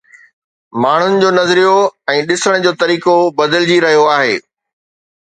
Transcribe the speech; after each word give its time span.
ماڻهن 0.85 1.19
جو 1.23 1.29
نظريو 1.35 1.73
۽ 2.13 2.23
ڏسڻ 2.31 2.57
جو 2.67 2.71
طريقو 2.85 3.15
بدلجي 3.43 3.77
رهيو 3.85 4.09
آهي 4.15 4.33